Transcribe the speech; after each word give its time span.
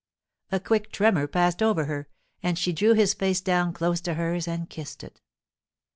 A 0.51 0.59
quick 0.59 0.91
tremor 0.91 1.27
passed 1.27 1.61
over 1.61 1.85
her, 1.85 2.07
and 2.41 2.57
she 2.57 2.73
drew 2.73 2.93
his 2.95 3.13
face 3.13 3.39
down 3.39 3.71
close 3.71 4.01
to 4.01 4.15
hers 4.15 4.47
and 4.47 4.67
kissed 4.67 5.03
it. 5.03 5.21